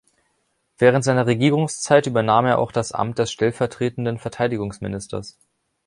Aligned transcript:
Während 0.79 1.03
seiner 1.03 1.27
Regierungszeit 1.27 2.07
übernahm 2.07 2.47
er 2.47 2.57
auch 2.57 2.71
das 2.71 2.91
Amt 2.91 3.19
des 3.19 3.31
stellvertretenden 3.31 4.17
Verteidigungsministers. 4.17 5.37